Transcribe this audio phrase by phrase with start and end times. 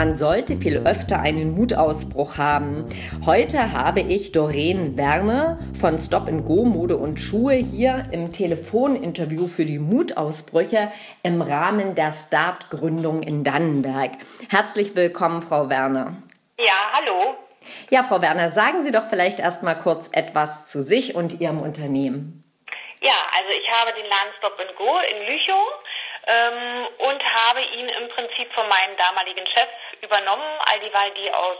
[0.00, 2.86] Man sollte viel öfter einen Mutausbruch haben.
[3.26, 9.66] Heute habe ich Doreen Werner von Stop Go Mode und Schuhe hier im Telefoninterview für
[9.66, 10.90] die Mutausbrüche
[11.22, 14.12] im Rahmen der Startgründung in Dannenberg.
[14.48, 16.16] Herzlich willkommen, Frau Werner.
[16.58, 17.34] Ja, hallo.
[17.90, 21.60] Ja, Frau Werner, sagen Sie doch vielleicht erst mal kurz etwas zu sich und Ihrem
[21.60, 22.42] Unternehmen.
[23.02, 25.60] Ja, also ich habe den Laden Stop Go in Lüchow
[26.30, 29.68] ähm, und habe ihn im Prinzip von meinem damaligen Chef
[30.00, 31.58] übernommen, all dieweil die aus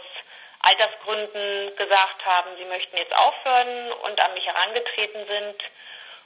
[0.61, 5.57] Altersgründen gesagt haben, sie möchten jetzt aufhören und an mich herangetreten sind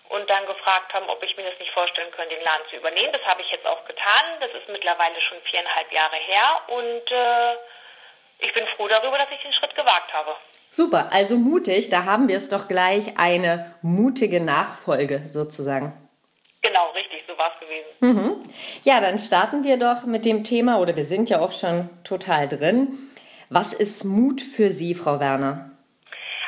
[0.10, 3.14] und dann gefragt haben, ob ich mir das nicht vorstellen könnte, den Laden zu übernehmen.
[3.14, 4.38] Das habe ich jetzt auch getan.
[4.42, 7.56] Das ist mittlerweile schon viereinhalb Jahre her und äh,
[8.40, 10.36] ich bin froh darüber, dass ich den Schritt gewagt habe.
[10.70, 15.94] Super, also mutig, da haben wir es doch gleich eine mutige Nachfolge sozusagen.
[16.62, 17.05] Genau, richtig,
[17.36, 17.88] so war es gewesen.
[18.00, 18.44] Mhm.
[18.84, 22.48] Ja, dann starten wir doch mit dem Thema, oder wir sind ja auch schon total
[22.48, 23.12] drin.
[23.50, 25.72] Was ist Mut für Sie, Frau Werner?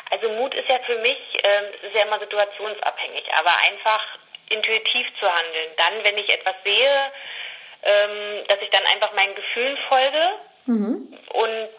[0.09, 4.03] Also Mut ist ja für mich, äh, ist ja immer situationsabhängig, aber einfach
[4.50, 5.72] intuitiv zu handeln.
[5.78, 7.11] Dann, wenn ich etwas sehe,
[7.83, 10.30] ähm, dass ich dann einfach meinen Gefühlen folge
[10.66, 11.17] mhm.
[11.33, 11.70] und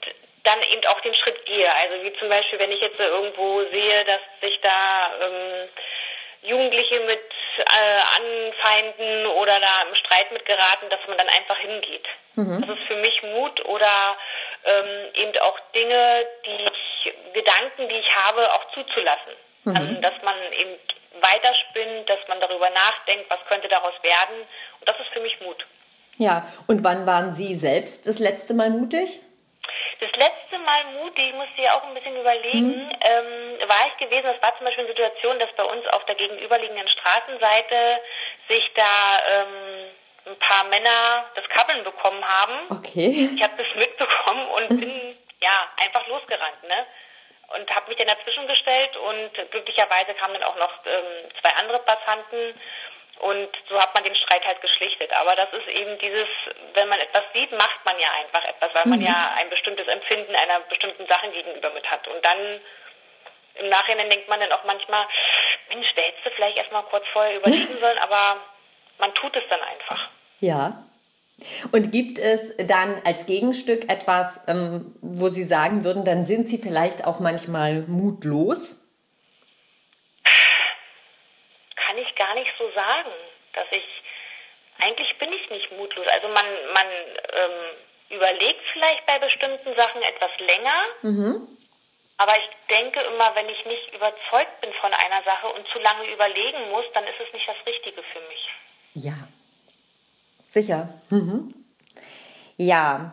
[0.45, 1.69] dann eben auch den Schritt gehe.
[1.75, 5.69] Also wie zum Beispiel, wenn ich jetzt irgendwo sehe, dass sich da ähm,
[6.43, 7.21] Jugendliche mit
[7.59, 12.07] äh, anfeinden oder da im Streit mit geraten, dass man dann einfach hingeht.
[12.35, 12.61] Mhm.
[12.61, 14.17] Das ist für mich Mut oder
[14.65, 19.33] ähm, eben auch Dinge, die ich, Gedanken, die ich habe, auch zuzulassen.
[19.65, 19.77] Mhm.
[19.77, 20.79] Also, dass man eben
[21.21, 24.37] weiterspinnt, dass man darüber nachdenkt, was könnte daraus werden.
[24.81, 25.67] Und das ist für mich Mut.
[26.17, 29.21] Ja, und wann waren Sie selbst das letzte Mal mutig?
[30.69, 32.93] Mal mutig, ich musste ja auch ein bisschen überlegen, mhm.
[33.01, 36.15] ähm, war ich gewesen, das war zum Beispiel eine Situation, dass bei uns auf der
[36.15, 38.01] gegenüberliegenden Straßenseite
[38.49, 39.87] sich da ähm,
[40.27, 42.67] ein paar Männer das Kabbeln bekommen haben.
[42.69, 43.31] Okay.
[43.35, 46.87] Ich habe das mitbekommen und bin ja einfach losgerannt, ne?
[47.57, 51.79] Und habe mich dann dazwischen gestellt und glücklicherweise kamen dann auch noch ähm, zwei andere
[51.79, 52.61] Passanten
[53.21, 55.13] und so hat man den Streit halt geschlichtet.
[55.13, 56.29] Aber das ist eben dieses,
[56.75, 58.91] wenn man etwas sieht, macht man ja einfach etwas, weil mhm.
[58.91, 62.07] man ja ein bestimmtes Empfinden einer bestimmten Sache gegenüber mit hat.
[62.07, 62.61] Und dann
[63.57, 65.07] im Nachhinein denkt man dann auch manchmal,
[65.69, 68.41] Mensch, da hättest du vielleicht erstmal kurz vorher überlegen sollen, aber
[68.99, 70.09] man tut es dann einfach.
[70.41, 70.85] Ja.
[71.73, 76.59] Und gibt es dann als Gegenstück etwas, ähm, wo Sie sagen würden, dann sind Sie
[76.59, 78.77] vielleicht auch manchmal mutlos?
[82.09, 83.11] ich gar nicht so sagen,
[83.55, 83.85] dass ich
[84.79, 86.07] eigentlich bin ich nicht mutlos.
[86.09, 90.83] Also man man ähm, überlegt vielleicht bei bestimmten Sachen etwas länger.
[91.03, 91.49] Mhm.
[92.17, 96.11] Aber ich denke immer, wenn ich nicht überzeugt bin von einer Sache und zu lange
[96.13, 98.49] überlegen muss, dann ist es nicht das Richtige für mich.
[98.95, 99.15] Ja,
[100.49, 100.89] sicher.
[101.11, 101.55] Mhm.
[102.57, 103.13] Ja,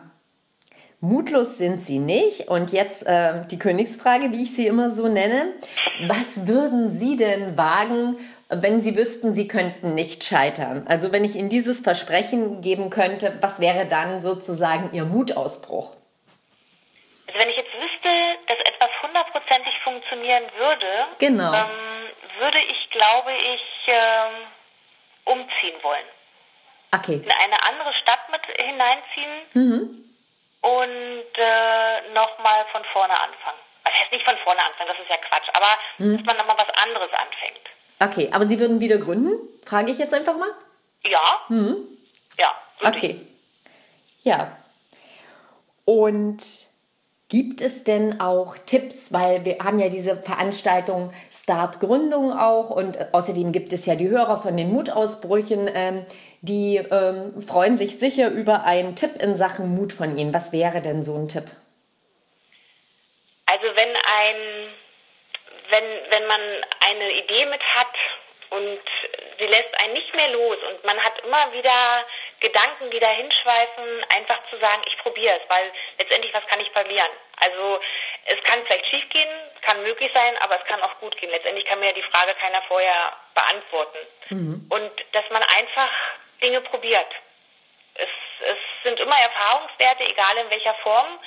[1.00, 2.48] mutlos sind Sie nicht.
[2.48, 5.54] Und jetzt äh, die Königsfrage, wie ich sie immer so nenne.
[6.06, 8.18] Was würden Sie denn wagen,
[8.48, 10.86] wenn Sie wüssten, Sie könnten nicht scheitern?
[10.88, 15.94] Also wenn ich Ihnen dieses Versprechen geben könnte, was wäre dann sozusagen Ihr Mutausbruch?
[17.28, 18.08] Also wenn ich jetzt wüsste,
[18.46, 21.52] dass etwas hundertprozentig funktionieren würde, genau.
[21.52, 24.46] ähm, würde ich, glaube ich, ähm,
[25.24, 26.06] umziehen wollen.
[26.94, 27.14] Okay.
[27.14, 30.05] In eine andere Stadt mit hineinziehen mhm.
[30.66, 33.58] Und äh, nochmal von vorne anfangen.
[33.84, 36.16] Also heißt nicht von vorne anfangen, das ist ja Quatsch, aber mhm.
[36.16, 37.66] dass man nochmal was anderes anfängt.
[38.00, 39.32] Okay, aber Sie würden wieder gründen?
[39.64, 40.50] Frage ich jetzt einfach mal.
[41.04, 41.44] Ja.
[41.48, 41.98] Mhm.
[42.38, 42.54] Ja.
[42.82, 43.26] Okay.
[44.22, 44.56] Ja.
[45.84, 46.42] Und
[47.28, 53.12] gibt es denn auch Tipps, weil wir haben ja diese Veranstaltung Start Gründung auch und
[53.12, 56.06] außerdem gibt es ja die Hörer von den Mutausbrüchen, ähm,
[56.40, 60.32] die ähm, freuen sich sicher über einen Tipp in Sachen Mut von Ihnen.
[60.32, 61.46] Was wäre denn so ein Tipp?
[63.46, 64.68] Also wenn ein
[65.70, 66.40] wenn, wenn man
[66.80, 67.94] eine Idee mit hat
[68.50, 68.80] und
[69.38, 72.06] sie lässt einen nicht mehr los und man hat immer wieder
[72.40, 76.70] Gedanken, die da hinschweifen, einfach zu sagen, ich probiere es, weil letztendlich was kann ich
[76.70, 77.10] verlieren?
[77.38, 77.80] Also
[78.26, 79.28] es kann vielleicht schief gehen,
[79.62, 81.30] kann möglich sein, aber es kann auch gut gehen.
[81.30, 83.98] Letztendlich kann mir ja die Frage keiner vorher beantworten.
[84.30, 84.66] Mhm.
[84.68, 85.90] Und dass man einfach
[86.42, 87.08] Dinge probiert.
[87.94, 88.08] Es,
[88.40, 91.18] es sind immer Erfahrungswerte, egal in welcher Form